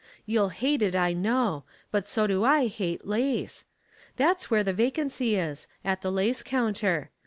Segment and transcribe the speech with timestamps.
[0.25, 3.65] You'll hate it, I know; but so do I hate lace.
[4.15, 7.11] That's where the vacancy is— at the lace counter.